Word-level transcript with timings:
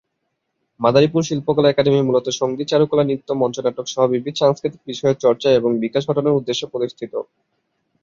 মাদারীপুর 0.79 1.21
শিল্পকলা 1.23 1.67
একাডেমি 1.69 2.01
মূলত 2.03 2.27
সঙ্গীত, 2.31 2.67
চারুকলা, 2.69 3.03
নৃত্য, 3.05 3.29
মঞ্চনাটক 3.33 3.85
সহ 3.87 4.03
বিবিধ 4.07 4.35
সাংস্কৃতিক 4.37 4.81
বিষয়ের 4.87 5.21
চর্চা 5.23 5.49
এবং 5.51 5.69
বিকাশ 5.83 6.03
ঘটানোর 6.09 6.37
উদ্দেশ্যে 6.39 6.71
প্রতিষ্ঠিত। 6.71 7.13